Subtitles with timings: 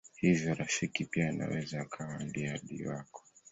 [0.19, 3.23] Hivyo rafiki pia anaweza akawa ndiye adui wako.